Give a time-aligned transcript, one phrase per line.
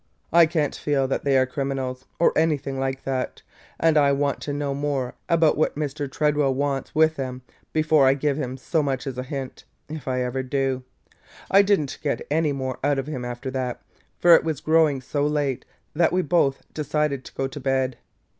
[0.33, 3.43] I can't feel that they are criminals, or anything like that;
[3.79, 6.11] and I want to know more about what Mr.
[6.11, 10.23] Tredwell wants with them before I give him so much as a hint, if I
[10.23, 10.81] ever do!
[11.51, 13.79] I did n't get any more out of him after that,
[14.17, 17.97] for it was growing so late that we both decided to go to bed.